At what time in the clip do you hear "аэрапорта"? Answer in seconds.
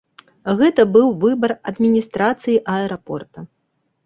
2.79-3.39